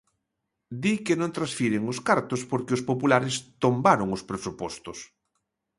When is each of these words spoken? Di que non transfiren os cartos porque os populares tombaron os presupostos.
Di 0.83 0.93
que 1.05 1.13
non 1.21 1.35
transfiren 1.37 1.83
os 1.93 1.99
cartos 2.09 2.41
porque 2.51 2.75
os 2.77 2.85
populares 2.89 3.35
tombaron 3.63 4.07
os 4.17 4.25
presupostos. 4.29 4.99